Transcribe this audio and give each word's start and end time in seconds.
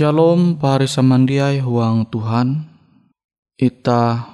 Shalom 0.00 0.56
pari 0.56 0.88
samandiai 0.88 1.60
huang 1.60 2.08
Tuhan. 2.08 2.64
Ita 3.60 4.32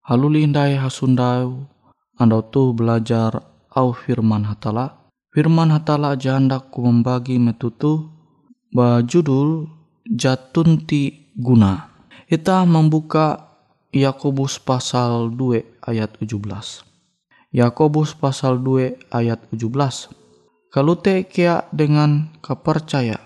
halulindai 0.00 0.80
hasundau 0.80 1.68
andau 2.16 2.40
tu 2.48 2.72
belajar 2.72 3.36
au 3.68 3.92
firman 3.92 4.48
hatala. 4.48 5.12
Firman 5.28 5.76
hatala 5.76 6.16
janda 6.16 6.56
ku 6.56 6.88
membagi 6.88 7.36
metutu 7.36 8.08
ba 8.72 9.04
judul 9.04 9.68
jatunti 10.08 11.36
guna. 11.36 11.92
Ita 12.24 12.64
membuka 12.64 13.60
Yakobus 13.92 14.56
pasal 14.56 15.28
2 15.36 15.84
ayat 15.84 16.16
17. 16.16 16.80
Yakobus 17.52 18.16
pasal 18.16 18.56
2 18.56 19.12
ayat 19.12 19.52
17. 19.52 19.68
Kalute 20.72 21.28
kia 21.28 21.68
dengan 21.76 22.32
kepercaya. 22.40 23.20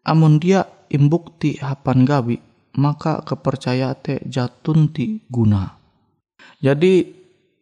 Amun 0.00 0.40
dia 0.40 0.79
imbukti 0.90 1.62
hapan 1.62 2.02
gawi 2.04 2.42
maka 2.76 3.22
kepercayaan 3.22 3.98
te 3.98 4.14
jatunti 4.26 5.26
guna. 5.26 5.78
Jadi 6.60 7.06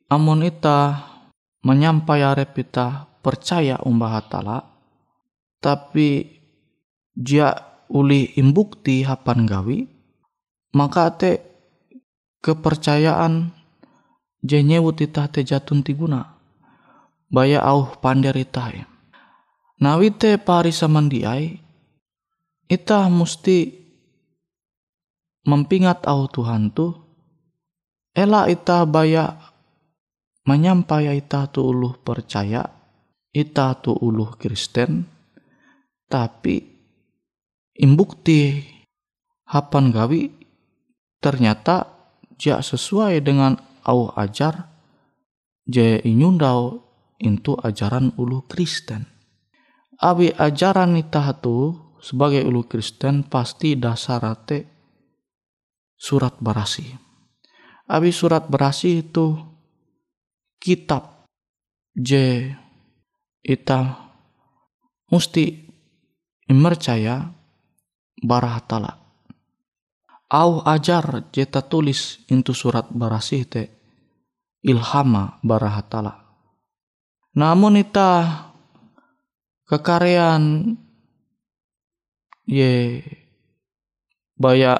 amun 0.08 0.42
ita 0.42 1.08
menyampai 1.62 2.24
arep 2.24 2.52
ita 2.64 3.06
percaya 3.20 3.76
umbah 3.84 4.18
hatala 4.18 4.58
tapi 5.60 6.38
dia 7.12 7.52
uli 7.90 8.32
imbukti 8.38 9.02
hapan 9.02 9.44
gawi 9.44 9.84
maka 10.72 11.12
te 11.18 11.32
kepercayaan 12.40 13.50
jenyewut 14.40 15.02
ita 15.02 15.26
te 15.26 15.42
jatunti 15.42 15.92
guna 15.92 16.38
baya 17.28 17.60
au 17.64 17.90
panderita 17.98 18.70
Nawite 19.78 20.42
pari 20.42 20.74
samandiai 20.74 21.67
Ita 22.68 23.08
mesti 23.08 23.72
mempingat 25.48 26.04
au 26.04 26.28
Tuhan 26.28 26.68
tu 26.76 26.92
ela 28.12 28.44
ita 28.44 28.84
baya 28.84 29.40
menyampai 30.44 31.16
ita 31.16 31.48
tu 31.48 31.64
uluh 31.64 31.96
percaya 31.96 32.68
ita 33.32 33.72
tu 33.80 33.96
uluh 33.96 34.36
Kristen 34.36 35.08
tapi 36.12 36.60
imbukti 37.72 38.60
hapan 39.48 39.88
gawi 39.88 40.28
ternyata 41.24 41.88
ja 42.36 42.60
sesuai 42.60 43.24
dengan 43.24 43.56
au 43.88 44.12
ajar 44.12 44.68
je 45.64 46.04
inyundau 46.04 46.84
itu 47.18 47.58
ajaran 47.58 48.14
ulu 48.14 48.46
Kristen. 48.46 49.04
Abi 49.98 50.30
ajaran 50.30 50.94
ita 50.94 51.34
tu 51.34 51.74
sebagai 51.98 52.46
ulu 52.46 52.66
Kristen 52.66 53.26
pasti 53.26 53.74
dasarate 53.74 54.58
surat 55.98 56.38
berasi. 56.38 56.86
Abi 57.88 58.12
surat 58.14 58.46
berasi 58.46 59.02
itu 59.02 59.34
kitab 60.62 61.26
J 61.98 62.10
ita 63.42 63.80
musti 65.10 65.66
mercaya 66.52 67.32
barah 68.22 68.58
tala. 68.64 68.92
Au 70.28 70.60
ajar 70.62 71.32
jeta 71.32 71.64
tulis 71.64 72.20
into 72.28 72.52
surat 72.52 72.86
barasih 72.92 73.42
te 73.48 73.62
ilhama 74.60 75.40
barah 75.40 75.80
tala. 75.88 76.14
Namun 77.32 77.80
ita 77.80 78.44
kekarean 79.64 80.74
ye. 82.48 83.04
Baya 84.40 84.78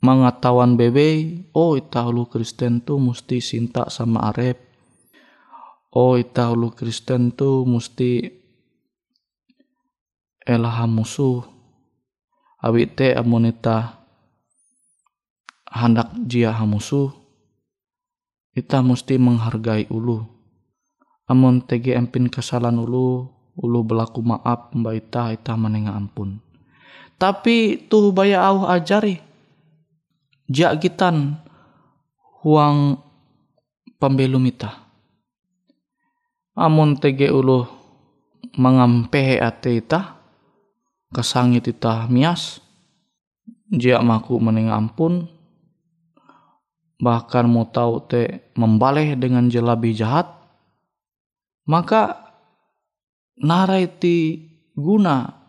mengetahuan 0.00 0.80
bebe 0.80 1.42
oh 1.52 1.76
ita 1.76 2.08
lu 2.08 2.24
Kristen 2.24 2.80
tu 2.80 2.96
mesti 2.96 3.42
sinta 3.42 3.88
sama 3.92 4.30
arep 4.32 4.60
oh 5.92 6.14
ita 6.16 6.54
lu 6.54 6.72
Kristen 6.72 7.34
tu 7.36 7.68
mesti 7.68 8.32
elah 10.44 10.88
musuh. 10.88 11.44
Awit 12.64 12.96
te 12.96 13.12
amun 13.12 13.52
ita 13.52 14.00
hendak 15.68 16.16
jia 16.24 16.56
musuh. 16.64 17.12
Ita 18.54 18.80
mesti 18.80 19.18
menghargai 19.18 19.90
ulu. 19.90 20.22
Amun 21.28 21.60
tege 21.64 21.92
empin 21.98 22.30
kesalahan 22.30 22.78
ulu 22.78 23.28
ulu 23.58 23.78
berlaku 23.82 24.22
maaf 24.22 24.70
mbak 24.72 24.94
ita 24.94 25.34
ita 25.34 25.58
menengah 25.58 25.98
ampun 25.98 26.44
tapi 27.18 27.88
tuh 27.88 28.10
baya 28.10 28.42
au 28.50 28.66
ajari 28.66 29.22
jak 30.48 30.82
gitan 30.82 31.38
huang 32.44 33.00
pembelum 33.96 34.44
ita. 34.44 34.84
Amun 36.54 36.94
tege 37.00 37.32
ulu 37.32 37.66
mengampehe 38.54 39.42
ate 39.42 39.82
ita, 39.82 40.14
kesangit 41.10 41.66
ita 41.66 42.06
mias, 42.06 42.62
jia 43.72 43.98
maku 43.98 44.38
mening 44.38 44.70
ampun, 44.70 45.26
bahkan 47.02 47.50
mau 47.50 47.66
tahu 47.66 48.06
te 48.06 48.52
membaleh 48.54 49.18
dengan 49.18 49.50
jelabi 49.50 49.96
jahat, 49.96 50.30
maka 51.66 52.30
narai 53.34 53.90
ti 53.90 54.46
guna 54.78 55.43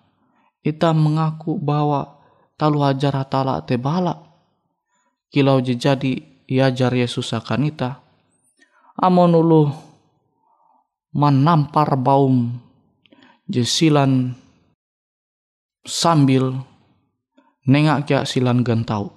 ita 0.65 0.89
mengaku 0.97 1.62
bahwa 1.62 2.17
talu 2.57 2.81
hajar 2.81 3.13
hatala 3.13 3.62
te 3.62 3.77
balak 3.77 4.17
kilau 5.29 5.62
jadi 5.62 6.35
iajar 6.50 6.94
Yesus 6.95 7.33
akan 7.38 7.69
ita. 7.69 8.01
Amon 8.95 9.35
ulu 9.35 9.67
manampar 11.12 12.00
baum 12.00 12.56
jesilan 13.45 14.31
sambil 15.83 16.56
nengak 17.68 18.07
kya 18.07 18.19
silan 18.23 18.63
gantau. 18.63 19.11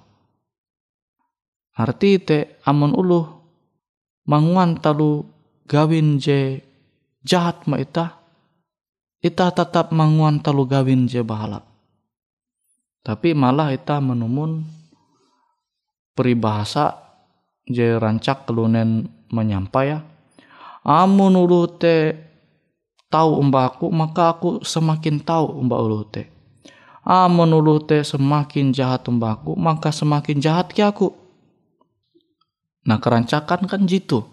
Arti 1.79 2.19
te 2.19 2.59
amon 2.67 2.91
ulu 2.91 3.23
manguan 4.27 4.75
talu 4.83 5.23
gawin 5.63 6.19
je 6.19 6.59
jahat 7.23 7.63
ma 7.71 7.79
ita, 7.79 8.18
ita 9.19 9.51
tetap 9.51 9.91
manguan 9.91 10.39
talu 10.39 10.63
gawin 10.63 11.03
je 11.07 11.19
bahalap. 11.19 11.67
Tapi 13.03 13.35
malah 13.35 13.71
ita 13.75 13.99
menumun 13.99 14.63
peribahasa 16.15 16.99
je 17.67 17.95
rancak 17.95 18.47
kelunen 18.47 19.07
menyampai 19.31 19.95
ya. 19.95 19.99
Amun 20.83 21.35
ulu 21.35 21.67
te 21.79 22.15
tahu 23.11 23.39
umbaku 23.39 23.91
maka 23.91 24.35
aku 24.35 24.63
semakin 24.63 25.19
tahu 25.19 25.59
umba 25.59 25.79
ulu 25.79 26.07
te. 26.07 26.31
Amun 27.03 27.51
ulu 27.55 27.83
te 27.83 28.03
semakin 28.03 28.71
jahat 28.71 29.07
umbaku 29.07 29.55
maka 29.55 29.91
semakin 29.91 30.39
jahat 30.39 30.71
ki 30.71 30.83
aku. 30.83 31.11
Nah 32.87 32.99
kerancakan 33.03 33.67
kan 33.67 33.83
jitu. 33.83 34.23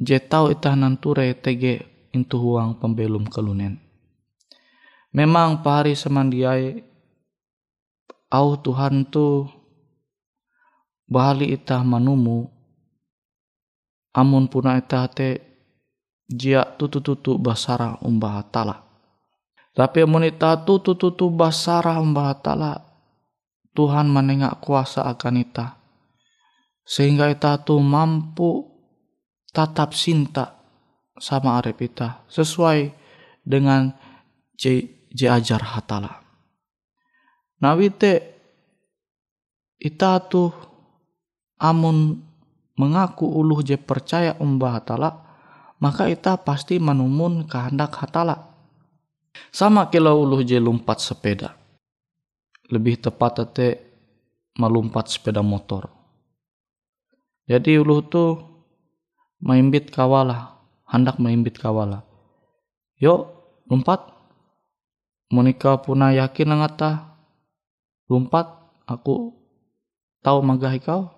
Je 0.00 0.16
tahu 0.16 0.52
itah 0.52 0.72
nanture 0.76 1.36
tege 1.36 1.91
intu 2.12 2.36
huang 2.38 2.76
pembelum 2.76 3.24
kelunen. 3.26 3.80
Memang 5.12 5.60
pahari 5.60 5.96
semandiai 5.96 6.80
au 8.32 8.56
Tuhan 8.56 9.08
tuh 9.08 9.48
Bali 11.12 11.52
ita 11.52 11.84
manumu 11.84 12.48
amun 14.16 14.48
puna 14.48 14.80
ita 14.80 15.04
te 15.12 15.44
jia 16.24 16.64
tutu-tutu 16.64 17.36
basara 17.36 18.00
umbah 18.00 18.40
tala. 18.48 18.80
Tapi 19.76 20.08
amun 20.08 20.24
ita 20.24 20.56
tutu-tutu 20.64 21.28
basara 21.28 22.00
umbah 22.00 22.32
tala 22.40 22.80
Tuhan 23.76 24.08
menengak 24.08 24.60
kuasa 24.64 25.04
akan 25.04 25.44
ita. 25.44 25.76
Sehingga 26.88 27.28
ita 27.28 27.60
tu 27.60 27.76
mampu 27.76 28.68
tatap 29.52 29.92
cinta 29.92 30.61
sama 31.22 31.62
arep 31.62 31.86
ita 31.86 32.26
sesuai 32.26 32.90
dengan 33.46 33.94
je, 34.58 34.90
je 35.14 35.30
ajar 35.30 35.62
hatala. 35.62 36.18
Nawite 37.62 38.34
ita 39.78 40.18
tuh 40.26 40.50
amun 41.62 42.18
mengaku 42.74 43.22
uluh 43.30 43.62
je 43.62 43.78
percaya 43.78 44.34
umbah 44.42 44.82
hatala, 44.82 45.22
maka 45.78 46.10
ita 46.10 46.34
pasti 46.42 46.82
menumun 46.82 47.46
kehendak 47.46 47.94
hatala. 48.02 48.50
Sama 49.54 49.86
kilau 49.94 50.26
uluh 50.26 50.42
je 50.42 50.58
lompat 50.58 50.98
sepeda. 50.98 51.54
Lebih 52.66 52.98
tepat 52.98 53.46
tete 53.46 53.68
melompat 54.58 55.06
sepeda 55.06 55.38
motor. 55.38 55.86
Jadi 57.46 57.78
uluh 57.78 58.02
tu 58.06 58.38
maimbit 59.42 59.90
kawala, 59.90 60.61
hendak 60.92 61.16
maimbit 61.16 61.56
kawala. 61.56 62.04
Yuk, 63.00 63.32
lompat. 63.72 64.12
Monika 65.32 65.80
puna 65.80 66.12
yakin 66.12 66.60
ngata 66.60 67.08
lompat 68.12 68.52
aku 68.84 69.32
tahu 70.20 70.44
magah 70.44 70.76
kau. 70.76 71.08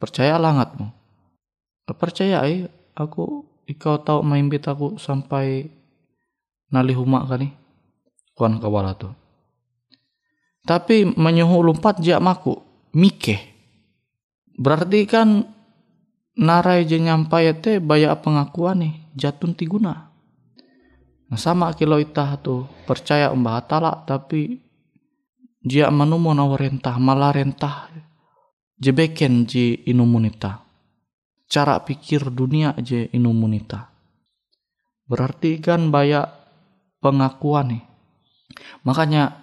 Percaya 0.00 0.40
langatmu 0.40 1.02
percaya 1.90 2.44
eh 2.48 2.70
aku 2.96 3.44
ikau 3.68 4.00
tahu 4.00 4.24
main 4.24 4.48
bit 4.48 4.64
aku 4.66 4.96
sampai 4.96 5.68
nali 6.72 6.96
huma 6.96 7.24
kali 7.28 7.52
kuan 8.32 8.56
kawala 8.58 8.96
tu. 8.96 9.12
Tapi 10.62 11.04
menyuhu 11.04 11.58
lompat 11.60 12.00
jak 12.00 12.22
maku. 12.22 12.58
Mike 12.92 13.40
berarti 14.60 15.08
kan 15.08 15.48
narai 16.38 16.88
je 16.88 16.96
nyampai 16.96 17.52
te 17.60 17.82
baya 17.82 18.16
pengakuan 18.16 18.84
nih 18.84 18.94
jatun 19.16 19.52
tiguna 19.52 20.12
nah, 21.28 21.38
sama 21.38 21.72
kilo 21.76 22.00
itah 22.00 22.40
tu 22.40 22.64
percaya 22.88 23.28
mbah 23.32 23.64
talak 23.68 24.08
tapi 24.08 24.60
dia 25.62 25.92
menumu 25.94 26.34
rentah 26.58 26.98
malah 26.98 27.30
rentah 27.30 27.86
jebeken 28.82 29.46
je 29.46 29.78
inumunita. 29.86 30.66
Cara 31.46 31.78
pikir 31.78 32.34
dunia 32.34 32.74
je 32.82 33.06
inumunita. 33.14 33.94
Berarti 35.06 35.62
kan 35.62 35.94
banyak 35.94 36.26
pengakuan 36.98 37.78
nih. 37.78 37.84
Makanya 38.82 39.38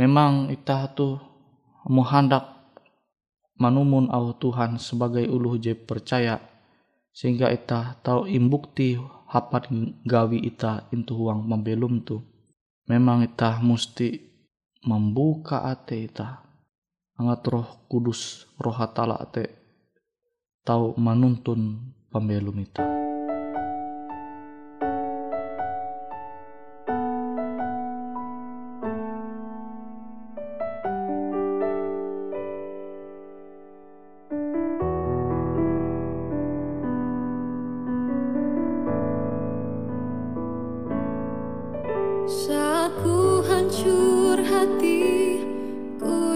memang 0.00 0.48
kita 0.48 0.88
tuh 0.96 1.20
mau 1.92 2.06
hendak 2.08 2.57
manumun 3.58 4.06
au 4.14 4.32
Tuhan 4.34 4.78
sebagai 4.78 5.26
uluh 5.26 5.58
je 5.58 5.74
percaya 5.74 6.38
sehingga 7.10 7.50
ita 7.50 7.98
tahu 8.06 8.30
imbukti 8.30 8.94
hapat 9.28 9.68
gawi 10.06 10.38
ita 10.46 10.86
intu 10.94 11.18
huang 11.18 11.42
membelum 11.44 12.00
tu 12.00 12.22
memang 12.86 13.26
ita 13.26 13.58
mesti 13.58 14.22
membuka 14.86 15.66
ate 15.66 16.06
ita 16.06 16.40
angat 17.18 17.42
roh 17.50 17.68
kudus 17.90 18.46
roh 18.62 18.72
hatala 18.72 19.18
te 19.26 19.50
tau 20.62 20.94
manuntun 20.94 21.90
pembelum 22.14 22.62
itu. 22.62 23.07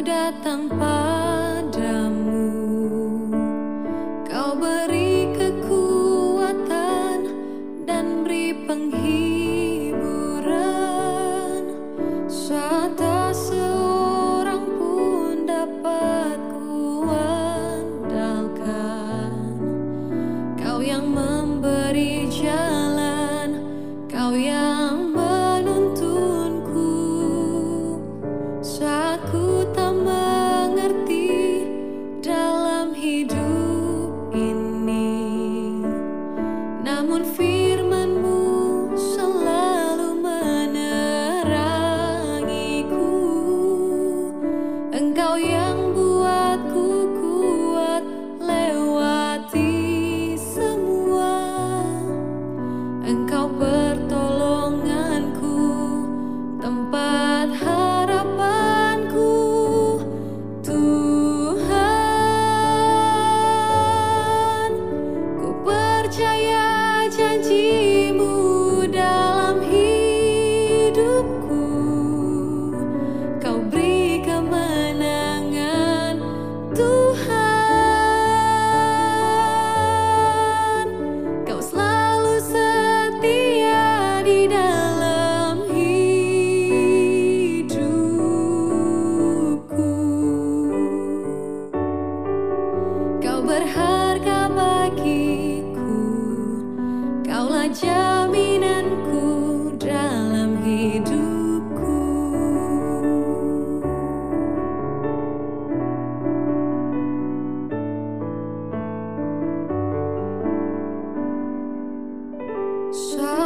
Beri 0.03 0.35
kekuatan 0.43 1.32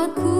aku 0.06 0.35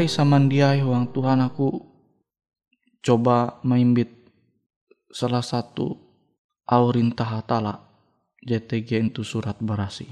Pahari 0.00 0.16
samandiai 0.16 0.80
huang 0.80 1.12
Tuhan 1.12 1.44
aku 1.44 1.76
coba 3.04 3.60
maimbit 3.60 4.08
salah 5.12 5.44
satu 5.44 5.92
aurintah 6.64 7.28
hatala 7.28 7.84
JTG 8.40 9.12
itu 9.12 9.20
surat 9.20 9.60
berasi. 9.60 10.08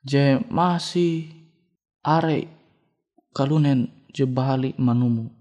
Je 0.00 0.40
masih 0.48 1.28
are 2.00 2.48
kalunen 3.36 3.92
je 4.08 4.24
bahali 4.24 4.72
manumu. 4.80 5.36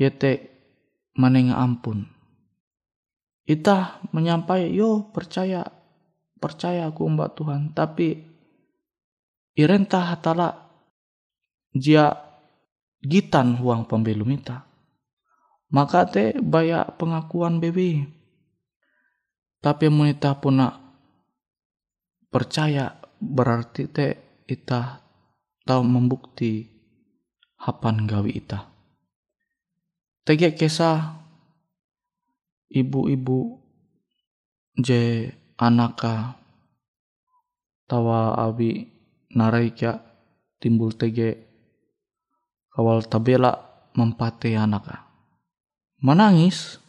Yete 0.00 0.48
manenga 1.12 1.60
ampun. 1.60 2.08
Ita 3.44 4.08
menyampai 4.08 4.72
yo 4.72 5.12
percaya 5.12 5.68
percaya 6.40 6.88
aku 6.88 7.12
mbak 7.12 7.36
Tuhan 7.36 7.76
tapi 7.76 8.24
irentah 9.52 10.16
hatala 10.16 10.71
jia 11.72 12.12
gitan 13.02 13.58
huang 13.58 13.88
pembelum 13.88 14.30
ita. 14.32 14.64
Maka 15.72 16.04
te 16.04 16.36
baya 16.36 16.84
pengakuan 16.84 17.58
bebi. 17.58 18.04
Tapi 19.62 19.88
munita 19.88 20.36
puna 20.36 20.68
percaya 22.28 22.92
berarti 23.18 23.88
te 23.88 24.06
ita 24.44 25.00
tahu 25.64 25.82
membukti 25.86 26.66
hapan 27.62 28.04
gawi 28.04 28.36
ita. 28.36 28.68
Tege 30.22 30.54
kisah 30.54 31.18
ibu-ibu 32.70 33.58
je 34.78 35.30
anaka 35.58 36.36
tawa 37.86 38.34
abi 38.38 38.88
naraika 39.34 40.00
timbul 40.58 40.94
tege 40.94 41.51
kawal 42.72 43.04
tabela 43.04 43.60
anak 43.92 44.88
manangis 46.00 46.80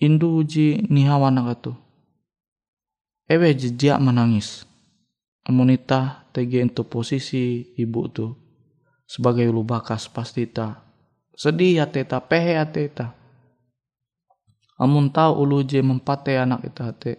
indu 0.00 0.42
uji 0.42 0.88
nihawa 0.90 1.30
anak 1.30 1.62
tu. 1.62 1.72
Ewe 3.30 3.54
jejak 3.54 4.02
menangis. 4.02 4.66
Amonita 5.46 6.26
tege 6.34 6.58
untuk 6.58 6.90
posisi 6.90 7.70
ibu 7.78 8.10
tu. 8.10 8.34
Sebagai 9.06 9.46
ulu 9.46 9.62
bakas 9.62 10.10
pasti 10.10 10.50
ta. 10.50 10.82
Sedih 11.38 11.78
ya 11.78 11.86
teta 11.86 12.18
pehe 12.18 12.58
ya 12.58 12.66
teta 12.66 13.22
amun 14.82 15.14
tahu 15.14 15.46
ulu 15.46 15.62
je 15.62 15.78
mempate 15.78 16.34
anak 16.34 16.66
kita 16.66 16.90
te 16.98 17.12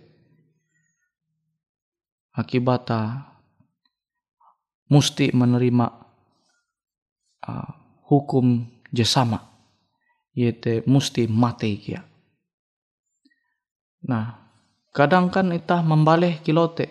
akibata 2.36 3.24
musti 4.92 5.32
menerima 5.32 6.03
uh, 7.48 7.70
hukum 8.08 8.68
jesama 8.94 9.54
yaitu 10.34 10.82
mesti 10.90 11.30
mati 11.30 11.78
kia. 11.78 12.02
Nah, 14.04 14.36
kadang 14.90 15.30
kan 15.30 15.54
itah 15.54 15.86
membaleh 15.86 16.42
kilote. 16.42 16.90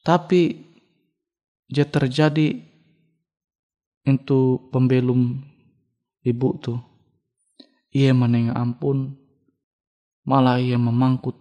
Tapi 0.00 0.56
je 1.68 1.84
terjadi 1.84 2.48
itu 4.06 4.40
pembelum 4.72 5.42
ibu 6.24 6.48
tu. 6.62 6.74
Ia 7.92 8.16
meneng 8.16 8.54
ampun 8.56 9.14
malah 10.26 10.58
ia 10.58 10.74
memangkut 10.74 11.38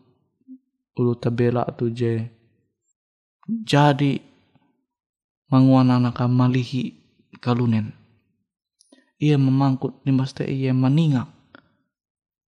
ulu 0.96 1.18
tabela 1.18 1.66
tu 1.76 1.92
je 1.92 2.30
jadi 3.46 4.22
manguan 5.50 5.92
anak 5.92 6.22
malihi 6.26 7.05
kalunen. 7.46 7.94
Ia 9.22 9.38
memangkut 9.38 10.02
nimbas 10.02 10.34
te 10.34 10.50
ia 10.50 10.74
meningak. 10.74 11.30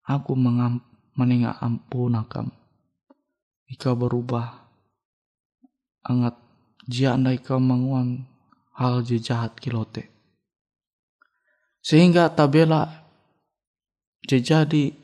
Aku 0.06 0.38
mengam, 0.38 0.78
meningak 1.18 1.58
ampunakam. 1.58 2.54
Ika 3.66 3.98
berubah. 3.98 4.70
Angat 6.06 6.38
jia 6.86 7.18
andai 7.18 7.42
kau 7.42 7.58
manguan 7.58 8.30
hal 8.78 9.02
je 9.02 9.18
jahat 9.18 9.58
kilote. 9.58 10.06
Sehingga 11.82 12.30
tabela 12.30 13.10
je 14.24 14.38
jadi 14.40 14.94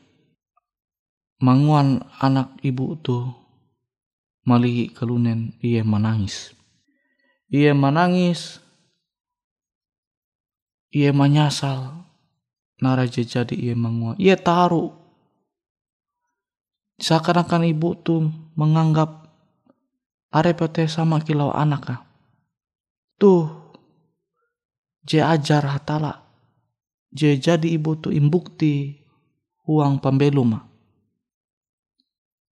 manguan 1.41 2.05
anak 2.21 2.57
ibu 2.61 2.97
tu 3.01 3.17
malihi 4.45 4.93
kalunen 4.93 5.57
ia 5.61 5.85
menangis. 5.85 6.53
Ia 7.51 7.73
menangis 7.75 8.61
ia 10.91 11.15
menyasal 11.15 12.03
nara 12.83 13.07
je 13.07 13.23
jadi 13.23 13.55
ia 13.55 13.75
mengua. 13.77 14.17
Ia 14.19 14.35
taruh. 14.35 14.91
Seakan-akan 17.01 17.65
ibu 17.65 17.97
tuh 17.97 18.29
menganggap 18.53 19.25
are 20.29 20.51
pete 20.53 20.85
sama 20.85 21.21
kilau 21.21 21.49
anak. 21.49 21.97
Tuh, 23.17 23.49
je 25.05 25.21
ajar 25.21 25.65
hatala. 25.65 26.21
Je 27.11 27.37
jadi 27.37 27.67
ibu 27.73 27.97
tuh 27.97 28.13
imbukti 28.13 29.01
uang 29.65 29.97
pembelum 30.01 30.57
mah. 30.57 30.63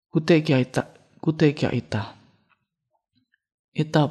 Kute 0.10 0.42
kia 0.42 0.58
ita, 0.58 0.90
kute 1.22 1.54
kia 1.54 1.70
ita. 1.70 2.18
Ita 3.70 4.10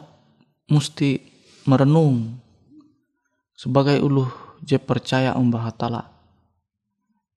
mesti 0.70 1.18
merenung 1.66 2.38
sebagai 3.58 3.98
uluh 3.98 4.30
je 4.62 4.78
percaya 4.78 5.34
umbah 5.34 5.66
hatala. 5.66 6.06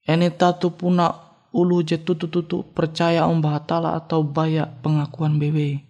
Ini 0.06 0.30
tatu 0.38 0.70
puna 0.70 1.10
ulu 1.50 1.82
je 1.82 1.98
tutu-tutu 1.98 2.62
percaya 2.78 3.26
umbah 3.26 3.58
hatala 3.58 3.98
atau 3.98 4.22
baya 4.22 4.70
pengakuan 4.86 5.42
bebe. 5.42 5.82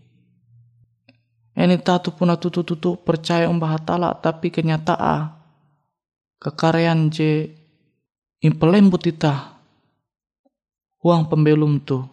Ini 1.52 1.76
tatu 1.84 2.16
puna 2.16 2.40
tutu-tutu 2.40 2.96
percaya 3.04 3.52
umbah 3.52 3.76
hatala 3.76 4.16
tapi 4.16 4.48
kenyataan 4.48 5.36
kekarean 6.40 7.12
je 7.12 7.52
impelembut 8.40 9.04
ita 9.12 9.60
uang 11.04 11.28
pembelum 11.28 11.84
tu 11.84 12.08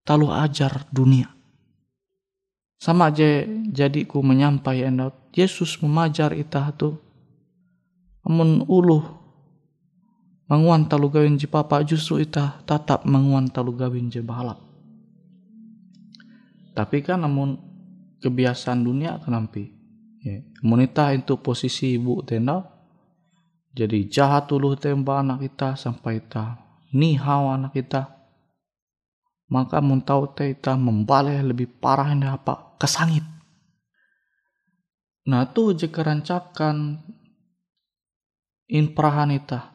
talu 0.00 0.32
ajar 0.32 0.88
dunia. 0.88 1.28
Sama 2.80 3.12
aja 3.12 3.44
jadi 3.68 4.08
ku 4.08 4.24
menyampaikan 4.24 5.12
Yesus 5.32 5.80
memajar 5.80 6.32
ita 6.36 6.72
tu 6.76 7.03
amun 8.24 8.64
uluh 8.66 9.04
manguan 10.48 10.88
talu 10.88 11.08
gawin 11.12 11.36
je 11.36 11.48
papa 11.48 11.80
justru 11.84 12.20
ita 12.20 12.60
tatap 12.64 13.04
manguan 13.04 13.48
talu 13.48 13.76
gawin 13.76 14.08
je 14.08 14.24
balap 14.24 14.60
tapi 16.74 17.00
kan 17.04 17.22
namun 17.22 17.56
kebiasaan 18.18 18.82
dunia 18.82 19.20
kenampi 19.22 19.70
ya. 20.24 20.40
monita 20.64 21.12
itu 21.12 21.38
posisi 21.38 21.94
ibu 21.94 22.24
tenda 22.26 22.64
jadi 23.76 24.08
jahat 24.08 24.48
uluh 24.50 24.74
tembak 24.74 25.22
anak 25.22 25.38
kita 25.44 25.76
sampai 25.76 26.24
ta 26.24 26.58
nihau 26.90 27.52
anak 27.52 27.76
kita 27.76 28.14
maka 29.54 29.78
mun 29.84 30.00
tahu 30.00 30.32
teh 30.32 30.56
kita 30.56 30.74
membalik 30.74 31.38
lebih 31.44 31.68
parah 31.78 32.10
ini 32.10 32.26
apa 32.26 32.74
kesangit. 32.80 33.22
Nah 35.28 35.48
tuh 35.52 35.76
jika 35.76 36.04
rancakan 36.04 37.00
in 38.70 38.92
prahanita 38.96 39.74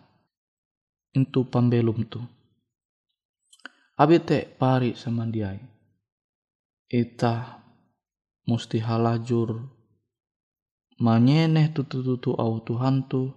intu 1.13 1.45
pambelum 1.45 2.05
tu. 2.09 2.21
Abi 3.99 4.17
te 4.23 4.47
pari 4.47 4.95
sama 4.95 5.27
dia. 5.27 5.51
Ita 6.89 7.59
musti 8.49 8.81
halajur 8.81 9.61
manyeneh 10.97 11.69
tutu-tutu 11.69 12.33
au 12.33 12.57
Tuhan 12.65 13.05
tu 13.05 13.29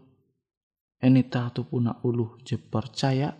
enita 1.03 1.53
tu 1.53 1.69
puna 1.69 2.01
uluh 2.01 2.41
je 2.49 2.57
percaya 2.57 3.37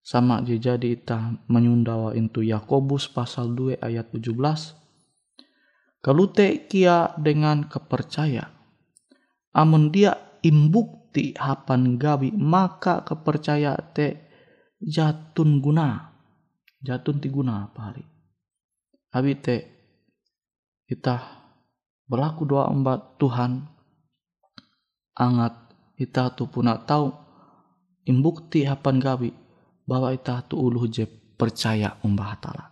sama 0.00 0.40
je 0.40 0.56
jadi 0.56 0.96
ita 0.96 1.36
menyundawa 1.46 2.16
intu 2.16 2.40
Yakobus 2.40 3.12
pasal 3.12 3.52
2 3.52 3.84
ayat 3.84 4.08
17 4.16 4.32
kalute 6.00 6.64
kia 6.72 7.12
dengan 7.20 7.68
kepercaya 7.68 8.48
amun 9.52 9.92
dia 9.92 10.29
imbukti 10.42 11.36
hapan 11.36 11.96
gawi 12.00 12.32
maka 12.34 13.04
kepercaya 13.04 13.76
te 13.92 14.30
jatun 14.80 15.60
guna. 15.60 16.12
Jatun 16.80 17.20
ti 17.20 17.28
guna 17.28 17.68
apa 17.68 17.80
hari? 17.92 18.04
Abi 19.12 19.36
te 19.36 19.56
kita 20.88 21.20
berlaku 22.08 22.48
doa 22.48 22.66
embat 22.72 23.20
Tuhan 23.20 23.62
angat 25.14 25.54
kita 25.94 26.32
tu 26.34 26.48
puna 26.48 26.80
tahu 26.80 27.12
imbukti 28.08 28.64
hapan 28.64 28.96
gawi 28.96 29.30
bahwa 29.84 30.10
kita 30.16 30.48
tu 30.48 30.56
uluh 30.56 30.88
je 30.88 31.04
percaya 31.36 32.00
umbah 32.02 32.32
tala. 32.40 32.66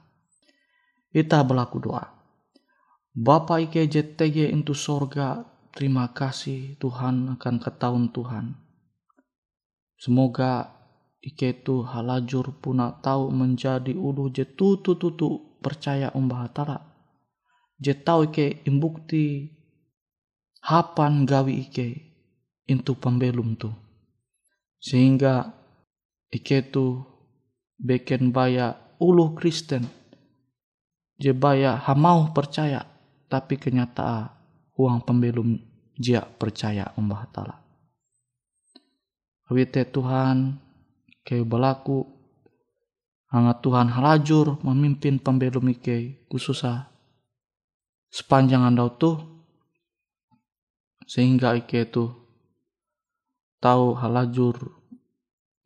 Kita 1.09 1.45
berlaku 1.45 1.79
doa. 1.83 2.05
Bapa 3.19 3.59
ike 3.59 3.91
JTG 3.91 4.55
into 4.55 4.77
sorga 4.77 5.43
Terima 5.79 6.11
kasih 6.11 6.75
Tuhan 6.83 7.39
akan 7.39 7.63
ketahuan 7.63 8.11
Tuhan. 8.11 8.51
Semoga 9.95 10.75
iketu 11.23 11.87
halajur 11.87 12.51
puna 12.59 12.99
tahu 12.99 13.31
menjadi 13.31 13.95
ulu 13.95 14.27
je 14.27 14.43
tutu 14.43 14.99
tutu 14.99 15.55
percaya 15.63 16.11
umbah 16.19 16.51
hatara. 16.51 16.83
Je 17.79 17.95
tahu 17.95 18.27
ike 18.27 18.67
imbukti 18.67 19.55
hapan 20.67 21.23
gawi 21.23 21.71
ike 21.71 22.11
intu 22.67 22.99
pembelum 22.99 23.55
tu. 23.55 23.71
Sehingga 24.83 25.47
iketu 26.35 27.07
beken 27.79 28.35
baya 28.35 28.75
ulu 28.99 29.39
Kristen. 29.39 29.87
Je 31.23 31.31
baya 31.31 31.79
hamau 31.79 32.35
percaya 32.35 32.83
tapi 33.31 33.55
kenyataan 33.63 34.35
uang 34.75 35.07
pembelum 35.07 35.68
jia 35.99 36.23
percaya 36.23 36.95
umbah 36.95 37.27
tala. 37.35 37.59
Wite 39.51 39.83
Tuhan 39.91 40.61
ke 41.27 41.43
belaku 41.43 42.07
hangat 43.29 43.61
Tuhan 43.61 43.93
halajur 43.93 44.63
memimpin 44.65 45.21
pembelum 45.21 45.69
ike 45.75 46.25
khususnya 46.31 46.89
sepanjang 48.09 48.65
andau 48.65 48.89
tuh 48.95 49.17
sehingga 51.05 51.59
ike 51.59 51.89
tu 51.93 52.09
tahu 53.61 53.99
halajur 53.99 54.79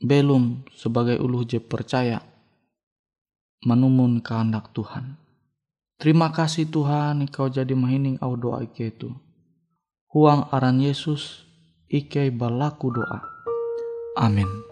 belum 0.02 0.66
sebagai 0.74 1.22
ulu 1.22 1.46
je 1.46 1.62
percaya 1.62 2.18
menumun 3.62 4.18
kehendak 4.18 4.74
Tuhan. 4.74 5.14
Terima 6.02 6.34
kasih 6.34 6.66
Tuhan 6.66 7.22
Engkau 7.22 7.46
jadi 7.46 7.70
mahining 7.78 8.18
au 8.18 8.34
doa 8.34 8.66
ike 8.66 8.90
itu. 8.90 9.14
Huang 10.12 10.44
aran 10.52 10.76
Yesus 10.76 11.48
ike 11.88 12.28
balaku 12.28 12.92
doa. 12.92 13.24
Amin. 14.20 14.71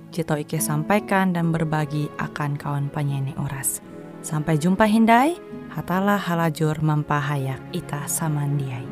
Jito 0.11 0.35
Ike 0.35 0.59
sampaikan 0.59 1.31
dan 1.31 1.55
berbagi 1.55 2.11
akan 2.19 2.59
kawan 2.59 2.91
penyanyi 2.91 3.31
Oras. 3.39 3.79
Sampai 4.19 4.59
jumpa 4.59 4.83
Hindai, 4.83 5.39
hatalah 5.71 6.19
halajur 6.19 6.83
mempahayak 6.83 7.63
ita 7.71 8.03
samandiai. 8.11 8.83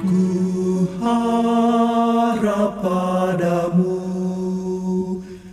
Ku 0.00 0.88
harap 0.98 2.80
padamu, 2.80 4.00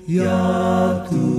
ya 0.08 0.40
Tuhanku, 1.06 1.39